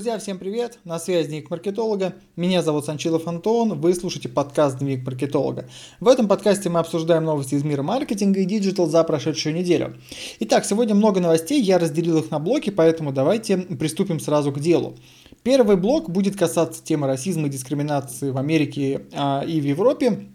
[0.00, 0.78] Друзья, всем привет!
[0.84, 2.14] На связи Дневник Маркетолога.
[2.34, 3.78] Меня зовут Санчилов Антон.
[3.78, 5.68] Вы слушаете подкаст Дневник Маркетолога.
[6.00, 9.98] В этом подкасте мы обсуждаем новости из мира маркетинга и digital за прошедшую неделю.
[10.38, 14.96] Итак, сегодня много новостей, я разделил их на блоки, поэтому давайте приступим сразу к делу.
[15.42, 20.30] Первый блок будет касаться темы расизма и дискриминации в Америке а, и в Европе.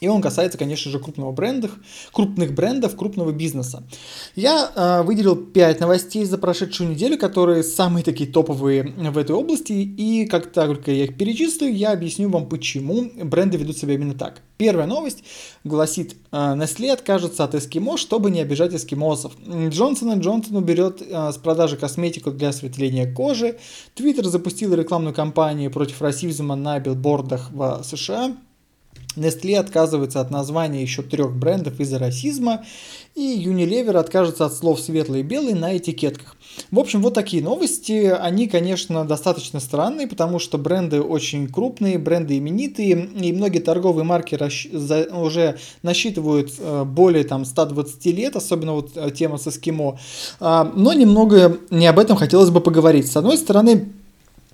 [0.00, 1.72] И он касается, конечно же, крупного брендов,
[2.12, 3.84] крупных брендов, крупного бизнеса.
[4.34, 9.72] Я э, выделил 5 новостей за прошедшую неделю, которые самые такие топовые в этой области.
[9.72, 14.40] И как только я их перечислю, я объясню вам, почему бренды ведут себя именно так.
[14.56, 15.22] Первая новость
[15.64, 19.32] гласит, э, Nestle откажется от эскимо, чтобы не обижать эскимосов.
[19.46, 23.58] Джонсон Джонсон уберет э, с продажи косметику для осветления кожи.
[23.94, 28.36] Твиттер запустил рекламную кампанию против расизма на билбордах в США.
[29.16, 32.64] Nestle отказывается от названия еще трех брендов из-за расизма,
[33.14, 36.36] и Unilever откажется от слов «светлый» и «белый» на этикетках.
[36.70, 38.06] В общем, вот такие новости.
[38.06, 44.38] Они, конечно, достаточно странные, потому что бренды очень крупные, бренды именитые, и многие торговые марки
[45.14, 49.98] уже насчитывают э, более там, 120 лет, особенно вот э, тема с эскимо.
[50.38, 53.10] А, но немного не об этом хотелось бы поговорить.
[53.10, 53.88] С одной стороны,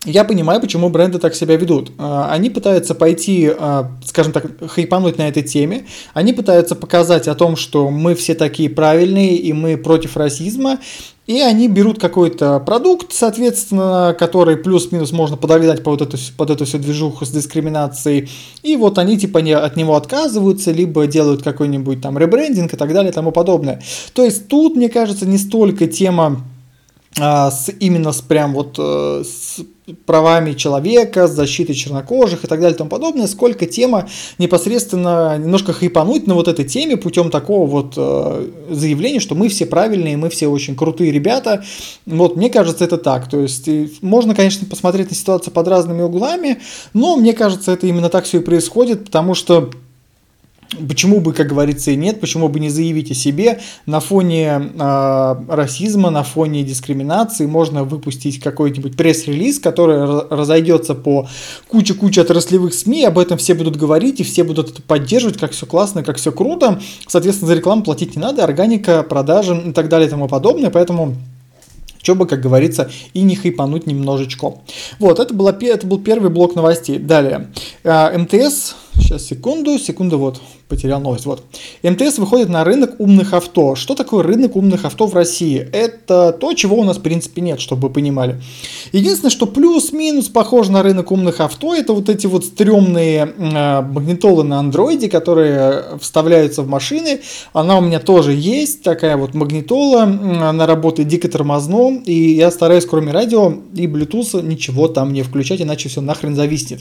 [0.07, 1.93] я понимаю, почему бренды так себя ведут.
[1.99, 5.87] А, они пытаются пойти, а, скажем так, хайпануть на этой теме.
[6.15, 10.79] Они пытаются показать о том, что мы все такие правильные и мы против расизма.
[11.27, 16.79] И они берут какой-то продукт, соответственно, который плюс-минус можно подогнать под эту, под эту всю
[16.79, 18.29] движуху с дискриминацией.
[18.63, 22.93] И вот они типа не, от него отказываются, либо делают какой-нибудь там ребрендинг и так
[22.93, 23.83] далее и тому подобное.
[24.15, 26.43] То есть тут, мне кажется, не столько тема
[27.19, 29.61] а, с, именно с прям вот э, с
[30.05, 35.73] правами человека, с защитой чернокожих и так далее и тому подобное, сколько тема непосредственно немножко
[35.73, 40.29] хайпануть на вот этой теме путем такого вот э, заявления, что мы все правильные, мы
[40.29, 41.65] все очень крутые ребята.
[42.05, 43.29] Вот, мне кажется, это так.
[43.29, 43.69] То есть,
[44.03, 46.59] можно, конечно, посмотреть на ситуацию под разными углами,
[46.93, 49.71] но мне кажется, это именно так все и происходит, потому что
[50.89, 55.35] Почему бы, как говорится, и нет, почему бы не заявить о себе на фоне э,
[55.49, 61.29] расизма, на фоне дискриминации можно выпустить какой-нибудь пресс-релиз, который разойдется по
[61.69, 65.67] куче-куче отраслевых СМИ, об этом все будут говорить и все будут это поддерживать, как все
[65.67, 66.81] классно, как все круто.
[67.07, 71.15] Соответственно, за рекламу платить не надо, органика, продажи и так далее и тому подобное, поэтому
[72.03, 74.59] чтобы, как говорится, и не хайпануть немножечко.
[75.01, 76.99] Вот, это, была, это был первый блок новостей.
[76.99, 77.49] Далее,
[77.83, 81.45] э, МТС Сейчас, секунду, секунду, вот, потерял новость, вот.
[81.83, 83.75] МТС выходит на рынок умных авто.
[83.77, 85.69] Что такое рынок умных авто в России?
[85.73, 88.41] Это то, чего у нас, в принципе, нет, чтобы вы понимали.
[88.93, 94.43] Единственное, что плюс-минус похоже на рынок умных авто, это вот эти вот стрёмные э, магнитолы
[94.43, 97.21] на андроиде, которые вставляются в машины.
[97.53, 102.87] Она у меня тоже есть, такая вот магнитола, она работает дико тормозно, и я стараюсь,
[102.87, 106.81] кроме радио и Bluetooth, ничего там не включать, иначе все нахрен зависнет.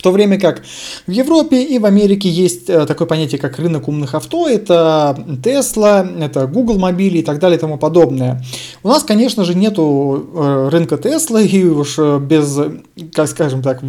[0.00, 0.62] В то время как
[1.06, 6.24] в Европе и в Америке есть э, такое понятие, как рынок умных авто, это Tesla,
[6.24, 8.42] это Google мобили и так далее и тому подобное.
[8.82, 12.58] У нас, конечно же, нету э, рынка Tesla, и уж э, без,
[13.12, 13.82] как скажем так,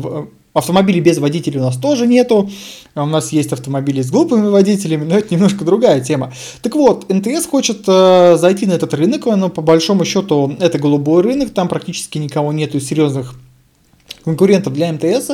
[0.54, 2.50] Автомобилей без водителей у нас тоже нету.
[2.94, 6.34] У нас есть автомобили с глупыми водителями, но это немножко другая тема.
[6.62, 11.52] Так вот, НТС хочет зайти на этот рынок, но по большому счету это голубой рынок,
[11.52, 13.36] там практически никого нету серьезных
[14.24, 15.32] конкурентов для МТС.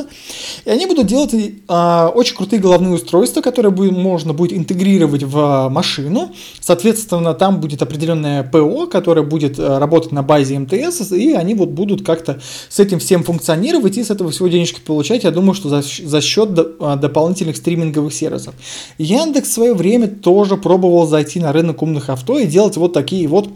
[0.64, 5.68] И они будут делать э, очень крутые головные устройства, которые будет, можно будет интегрировать в
[5.70, 6.32] машину.
[6.60, 11.70] Соответственно, там будет определенное ПО, которое будет э, работать на базе МТС, и они вот
[11.70, 15.24] будут как-то с этим всем функционировать и с этого всего денежки получать.
[15.24, 18.54] Я думаю, что за, за счет до, э, дополнительных стриминговых сервисов.
[18.98, 23.28] Яндекс в свое время тоже пробовал зайти на рынок умных авто и делать вот такие
[23.28, 23.48] вот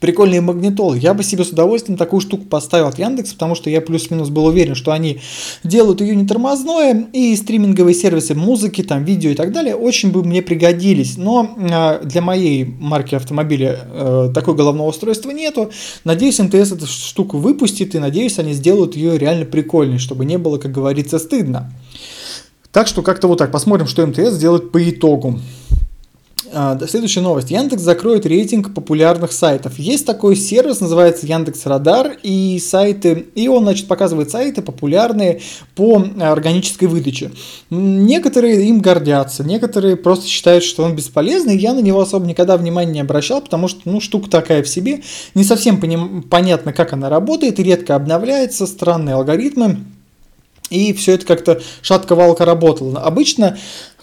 [0.00, 0.98] прикольные магнитолы.
[0.98, 4.46] Я бы себе с удовольствием такую штуку поставил от Яндекса, потому что я плюс-минус был
[4.46, 5.20] уверен, что они
[5.62, 10.24] делают ее не тормозное, и стриминговые сервисы музыки, там, видео и так далее очень бы
[10.24, 11.18] мне пригодились.
[11.18, 15.70] Но э, для моей марки автомобиля э, такой головного устройства нету.
[16.04, 20.56] Надеюсь, МТС эту штуку выпустит, и надеюсь, они сделают ее реально прикольной, чтобы не было,
[20.56, 21.72] как говорится, стыдно.
[22.72, 23.50] Так что как-то вот так.
[23.50, 25.40] Посмотрим, что МТС сделает по итогу.
[26.52, 27.50] А, следующая новость.
[27.50, 29.78] Яндекс закроет рейтинг популярных сайтов.
[29.78, 35.42] Есть такой сервис, называется Яндекс Радар, и сайты, и он, значит, показывает сайты популярные
[35.76, 37.32] по органической выдаче.
[37.68, 41.58] Некоторые им гордятся, некоторые просто считают, что он бесполезный.
[41.58, 45.02] Я на него особо никогда внимания не обращал, потому что, ну, штука такая в себе.
[45.34, 49.84] Не совсем поним- понятно, как она работает, редко обновляется, странные алгоритмы.
[50.70, 53.00] И все это как-то шатко-валко работало.
[53.00, 53.58] Обычно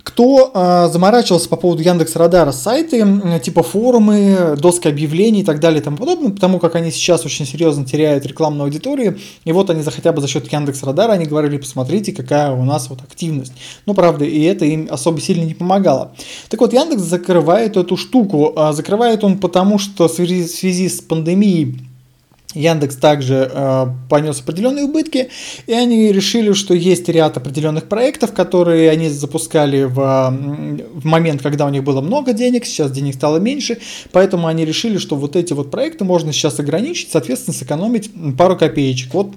[0.07, 3.05] кто э, заморачивался по поводу Яндекс Радара сайты,
[3.43, 7.45] типа форумы, доски объявлений и так далее и тому подобное, потому как они сейчас очень
[7.45, 11.25] серьезно теряют рекламную аудиторию, и вот они за хотя бы за счет Яндекс Радара, они
[11.25, 13.51] говорили, посмотрите, какая у нас вот активность.
[13.85, 16.13] Ну, правда, и это им особо сильно не помогало.
[16.47, 18.53] Так вот, Яндекс закрывает эту штуку.
[18.55, 21.81] А закрывает он потому, что в связи, в связи с пандемией
[22.53, 25.29] Яндекс также э, понес определенные убытки,
[25.67, 31.65] и они решили, что есть ряд определенных проектов, которые они запускали в, в момент, когда
[31.65, 33.79] у них было много денег, сейчас денег стало меньше,
[34.11, 39.13] поэтому они решили, что вот эти вот проекты можно сейчас ограничить, соответственно, сэкономить пару копеечек.
[39.13, 39.33] Вот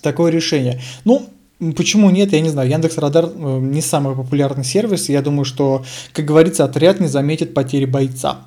[0.00, 0.80] такое решение.
[1.04, 1.28] Ну,
[1.76, 2.68] Почему нет, я не знаю.
[2.68, 5.08] Яндекс Радар э, не самый популярный сервис.
[5.08, 8.40] Я думаю, что, как говорится, отряд не заметит потери бойца.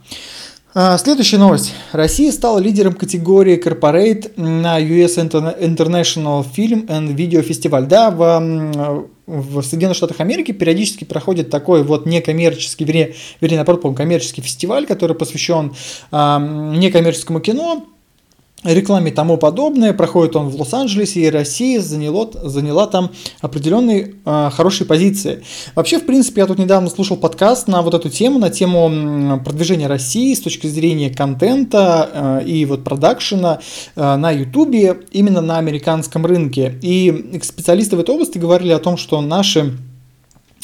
[0.78, 1.74] А, следующая новость.
[1.94, 7.86] Россия стала лидером категории Corporate на US International Film and Video Festival.
[7.86, 14.42] Да, в, в Соединенных Штатах Америки периодически проходит такой вот некоммерческий, вернее, вернее наоборот, коммерческий
[14.42, 15.74] фестиваль, который посвящен
[16.12, 17.86] а, некоммерческому кино,
[18.74, 19.94] рекламе и тому подобное.
[19.94, 25.44] Проходит он в Лос-Анджелесе, и Россия заняла, заняла там определенные э, хорошие позиции.
[25.76, 29.88] Вообще, в принципе, я тут недавно слушал подкаст на вот эту тему, на тему продвижения
[29.88, 32.10] России с точки зрения контента
[32.42, 33.60] э, и вот продакшена
[33.96, 36.78] э, на Ютубе именно на американском рынке.
[36.82, 39.74] И специалисты в этой области говорили о том, что наши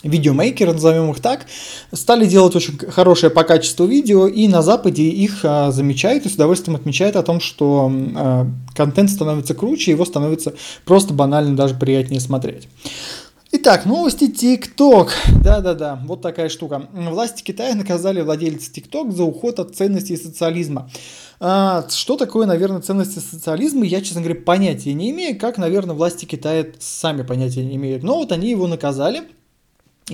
[0.03, 1.45] видеомейкеры, назовем их так,
[1.91, 6.33] стали делать очень хорошее по качеству видео, и на Западе их а, замечают и с
[6.33, 10.53] удовольствием отмечают о том, что а, контент становится круче, его становится
[10.85, 12.67] просто банально даже приятнее смотреть.
[13.53, 15.09] Итак, новости TikTok.
[15.43, 16.87] Да-да-да, вот такая штука.
[16.93, 20.89] Власти Китая наказали владельца TikTok за уход от ценностей социализма.
[21.41, 26.23] А, что такое, наверное, ценности социализма, я, честно говоря, понятия не имею, как, наверное, власти
[26.23, 28.03] Китая сами понятия не имеют.
[28.03, 29.23] Но вот они его наказали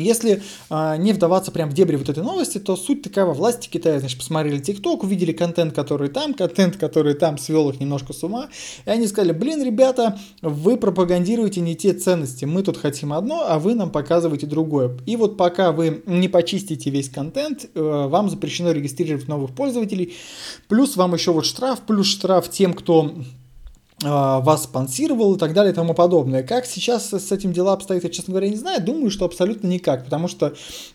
[0.02, 4.00] если э, не вдаваться прям в дебри вот этой новости, то суть такова, власти Китая,
[4.00, 8.50] значит, посмотрели ТикТок, увидели контент, который там, контент, который там свел их немножко с ума,
[8.86, 13.60] и они сказали, блин, ребята, вы пропагандируете не те ценности, мы тут хотим одно, а
[13.60, 14.98] вы нам показываете другое.
[15.06, 20.16] И вот пока вы не почистите весь контент, э, вам запрещено регистрировать новых пользователей,
[20.68, 23.14] плюс вам еще вот штраф, плюс штраф тем, кто
[24.02, 26.44] вас спонсировал и так далее и тому подобное.
[26.44, 28.84] Как сейчас с этим дела обстоят, я, честно говоря, не знаю.
[28.84, 30.54] Думаю, что абсолютно никак, потому что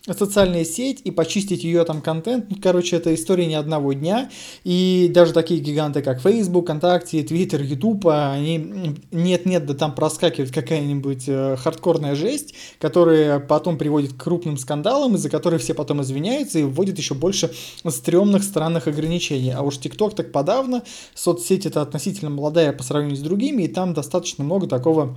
[0.09, 4.29] социальная сеть и почистить ее там контент, ну, короче, это история не одного дня.
[4.63, 11.25] И даже такие гиганты, как Facebook, ВКонтакте, Twitter, YouTube, они нет-нет, да там проскакивает какая-нибудь
[11.27, 16.63] э, хардкорная жесть, которая потом приводит к крупным скандалам, из-за которых все потом извиняются и
[16.63, 17.51] вводят еще больше
[17.87, 19.51] стрёмных странных ограничений.
[19.51, 20.83] А уж TikTok так подавно,
[21.13, 25.15] соцсеть это относительно молодая по сравнению с другими, и там достаточно много такого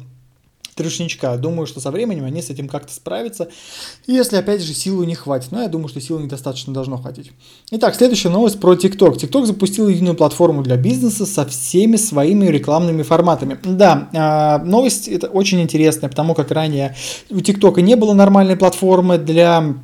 [0.77, 1.37] трешничка.
[1.37, 3.49] Думаю, что со временем они с этим как-то справятся,
[4.07, 5.51] если, опять же, силы не хватит.
[5.51, 7.33] Но я думаю, что силы недостаточно должно хватить.
[7.71, 9.17] Итак, следующая новость про TikTok.
[9.17, 13.59] TikTok запустил единую платформу для бизнеса со всеми своими рекламными форматами.
[13.65, 16.95] Да, а, новость это очень интересная, потому как ранее
[17.31, 19.77] у TikTok не было нормальной платформы для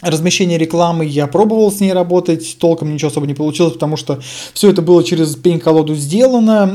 [0.00, 4.20] размещение рекламы, я пробовал с ней работать, толком ничего особо не получилось, потому что
[4.54, 6.66] все это было через пень-колоду сделано,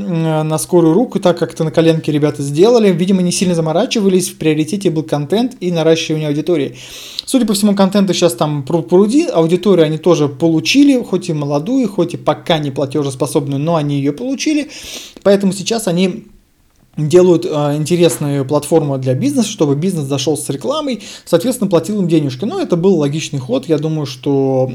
[0.43, 4.37] на скорую руку, так как это на коленке ребята сделали, видимо, не сильно заморачивались, в
[4.37, 6.75] приоритете был контент и наращивание аудитории.
[7.25, 12.15] Судя по всему, контента сейчас там пруд-пруди, аудиторию они тоже получили, хоть и молодую, хоть
[12.15, 14.69] и пока не платежеспособную, но они ее получили,
[15.23, 16.25] поэтому сейчас они
[16.97, 22.45] делают э, интересную платформу для бизнеса, чтобы бизнес зашел с рекламой, соответственно, платил им денежки.
[22.45, 23.67] Но это был логичный ход.
[23.67, 24.71] Я думаю, что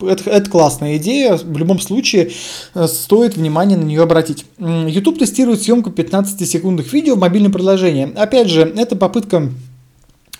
[0.00, 1.36] это, это классная идея.
[1.36, 2.30] В любом случае,
[2.74, 4.44] э, стоит внимание на нее обратить.
[4.58, 8.12] YouTube тестирует съемку 15-секундных видео в мобильном приложении.
[8.14, 9.50] Опять же, это попытка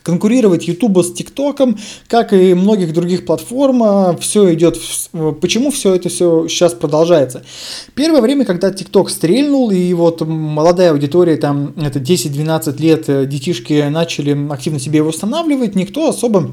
[0.02, 1.78] конкурировать YouTube с ТикТоком,
[2.08, 4.78] как и многих других платформ, а, все идет,
[5.40, 7.44] почему все это все сейчас продолжается.
[7.94, 13.88] Первое время, когда ТикТок стрельнул, и вот молодая аудитория, там, это 10-12 лет, э, детишки
[13.88, 16.52] начали активно себе его устанавливать, никто особо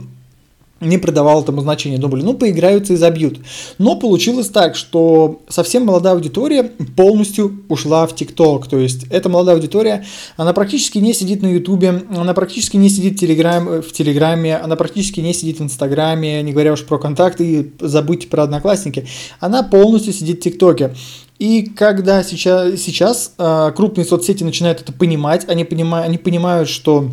[0.81, 3.39] не придавал этому значения, думали, ну, поиграются и забьют.
[3.77, 6.63] Но получилось так, что совсем молодая аудитория
[6.95, 10.05] полностью ушла в ТикТок, то есть эта молодая аудитория,
[10.37, 14.75] она практически не сидит на Ютубе, она практически не сидит в, Телеграм, в Телеграме, она
[14.75, 19.07] практически не сидит в Инстаграме, не говоря уж про контакты, и забудьте про Одноклассники,
[19.39, 20.95] она полностью сидит в ТикТоке.
[21.39, 27.09] И когда сейчас, сейчас э, крупные соцсети начинают это понимать, они, понимают, они понимают, что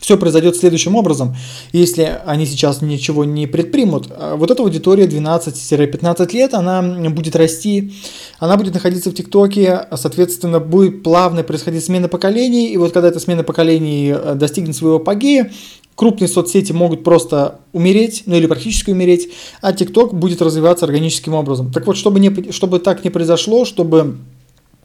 [0.00, 1.34] все произойдет следующим образом.
[1.72, 7.92] Если они сейчас ничего не предпримут, а вот эта аудитория 12-15 лет, она будет расти,
[8.38, 13.20] она будет находиться в ТикТоке, соответственно, будет плавно происходить смена поколений, и вот когда эта
[13.20, 15.52] смена поколений э, достигнет своего апогея,
[15.94, 19.28] крупные соцсети могут просто умереть, ну или практически умереть,
[19.60, 21.72] а TikTok будет развиваться органическим образом.
[21.72, 24.16] Так вот, чтобы, не, чтобы так не произошло, чтобы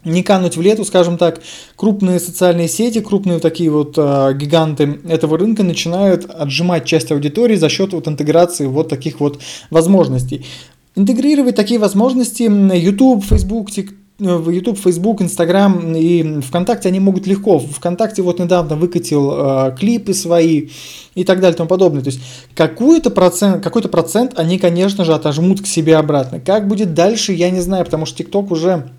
[0.04, 1.40] не кануть в лету, скажем так,
[1.76, 7.68] крупные социальные сети, крупные такие вот э, гиганты этого рынка начинают отжимать часть аудитории за
[7.68, 9.40] счет вот интеграции вот таких вот
[9.70, 10.46] возможностей.
[10.94, 17.60] Интегрировать такие возможности YouTube, Facebook, TikTok, в YouTube, Facebook, Instagram и ВКонтакте они могут легко.
[17.60, 20.70] ВКонтакте вот недавно выкатил э, клипы свои
[21.14, 22.02] и так далее и тому подобное.
[22.02, 22.20] То есть
[22.54, 26.40] какой-то процент, какой-то процент они, конечно же, отожмут к себе обратно.
[26.40, 28.90] Как будет дальше, я не знаю, потому что TikTok уже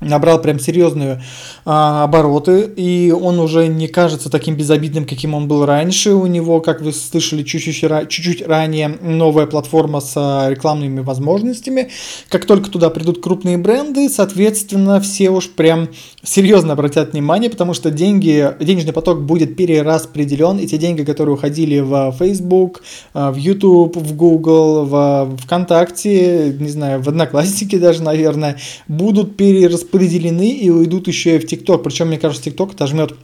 [0.00, 1.22] набрал прям серьезные
[1.64, 6.12] а, обороты, и он уже не кажется таким безобидным, каким он был раньше.
[6.12, 11.90] У него, как вы слышали чуть-чуть, чуть-чуть ранее, новая платформа с а, рекламными возможностями.
[12.28, 15.88] Как только туда придут крупные бренды, соответственно, все уж прям
[16.22, 21.78] серьезно обратят внимание, потому что деньги, денежный поток будет перераспределен, и те деньги, которые уходили
[21.80, 22.82] в Facebook,
[23.14, 29.85] а, в YouTube, в Google, в ВКонтакте, не знаю, в Одноклассники даже, наверное, будут перераспределены
[29.86, 31.82] распределены и уйдут еще и в ТикТок.
[31.82, 33.14] Причем, мне кажется, ТикТок отожмет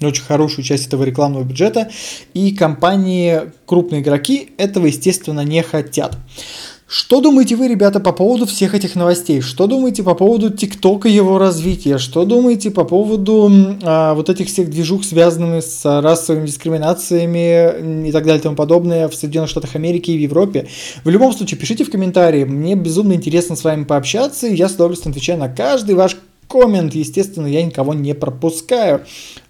[0.00, 1.90] очень хорошую часть этого рекламного бюджета,
[2.34, 6.18] и компании, крупные игроки этого, естественно, не хотят.
[6.96, 9.40] Что думаете вы, ребята, по поводу всех этих новостей?
[9.40, 11.98] Что думаете по поводу ТикТока и его развития?
[11.98, 13.50] Что думаете по поводу
[13.82, 19.08] а, вот этих всех движух, связанных с расовыми дискриминациями и так далее и тому подобное
[19.08, 20.68] в Соединенных Штатах Америки и в Европе?
[21.02, 22.44] В любом случае, пишите в комментарии.
[22.44, 26.16] Мне безумно интересно с вами пообщаться, и я с удовольствием отвечаю на каждый ваш
[26.54, 26.94] коммент.
[26.94, 29.00] Естественно, я никого не пропускаю.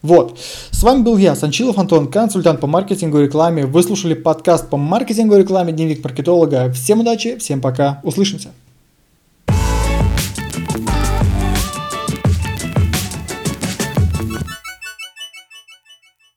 [0.01, 0.39] Вот.
[0.71, 3.67] С вами был я, Санчилов Антон, консультант по маркетингу и рекламе.
[3.67, 6.73] Вы слушали подкаст по маркетингу и рекламе «Дневник маркетолога».
[6.73, 8.53] Всем удачи, всем пока, услышимся.